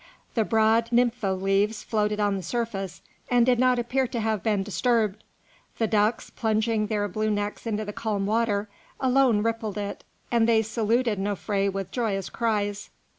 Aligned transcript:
The 0.33 0.43
broad 0.43 0.89
nymphoea 0.91 1.39
leaves 1.39 1.83
floated 1.83 2.19
on 2.19 2.35
the 2.35 2.41
surface, 2.41 3.03
and 3.29 3.45
did 3.45 3.59
not 3.59 3.77
appear 3.77 4.07
to 4.07 4.19
have 4.19 4.41
been 4.41 4.63
disturbed; 4.63 5.23
the 5.77 5.85
ducks, 5.85 6.31
plunging 6.31 6.87
their 6.87 7.07
blue 7.07 7.29
necks 7.29 7.67
into 7.67 7.85
the 7.85 7.93
calm 7.93 8.25
water, 8.25 8.67
alone 8.99 9.43
rippled 9.43 9.77
it, 9.77 10.03
and 10.31 10.49
they 10.49 10.63
saluted 10.63 11.19
Nofré 11.19 11.71
with 11.71 11.91
joyous 11.91 12.31
cries. 12.31 12.89